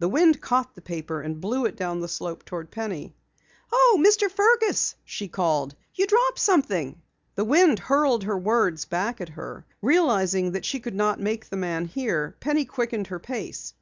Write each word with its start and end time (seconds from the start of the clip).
The 0.00 0.08
wind 0.10 0.42
caught 0.42 0.74
the 0.74 0.82
paper 0.82 1.22
and 1.22 1.40
blew 1.40 1.64
it 1.64 1.76
down 1.78 2.00
the 2.00 2.06
slope 2.06 2.44
toward 2.44 2.70
Penny. 2.70 3.14
"Oh, 3.72 3.98
Mr. 4.06 4.30
Fergus!" 4.30 4.96
she 5.02 5.28
called. 5.28 5.74
"You 5.94 6.06
dropped 6.06 6.38
something!" 6.38 7.00
The 7.36 7.46
wind 7.46 7.78
hurled 7.78 8.24
her 8.24 8.36
words 8.36 8.84
back 8.84 9.18
at 9.22 9.30
her. 9.30 9.64
Realizing 9.80 10.52
that 10.52 10.66
she 10.66 10.78
could 10.78 10.94
not 10.94 11.20
make 11.20 11.48
the 11.48 11.56
man 11.56 11.86
hear, 11.86 12.36
Penny 12.38 12.66
quickened 12.66 13.06
her 13.06 13.18
pace. 13.18 13.72